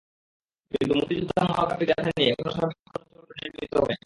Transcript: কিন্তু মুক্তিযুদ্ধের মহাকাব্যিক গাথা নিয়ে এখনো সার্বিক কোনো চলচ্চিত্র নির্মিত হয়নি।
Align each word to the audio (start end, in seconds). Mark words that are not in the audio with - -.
কিন্তু 0.71 0.93
মুক্তিযুদ্ধের 0.93 1.45
মহাকাব্যিক 1.49 1.87
গাথা 1.89 2.11
নিয়ে 2.17 2.29
এখনো 2.31 2.51
সার্বিক 2.51 2.77
কোনো 2.85 3.03
চলচ্চিত্র 3.05 3.33
নির্মিত 3.39 3.73
হয়নি। 3.77 3.95